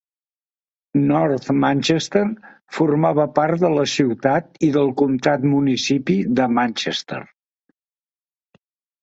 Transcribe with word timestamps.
North 1.09 1.49
Manchester 1.65 2.23
formava 2.77 3.25
part 3.35 3.61
de 3.65 3.71
la 3.75 3.83
ciutat 3.93 4.49
i 4.69 4.71
del 4.79 4.91
comtat-municipi 5.03 6.17
de 6.41 6.49
Manchester. 6.57 7.23